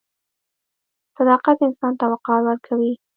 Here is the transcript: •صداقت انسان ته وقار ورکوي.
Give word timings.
•صداقت 1.15 1.57
انسان 1.67 1.93
ته 1.99 2.05
وقار 2.13 2.39
ورکوي. 2.45 2.93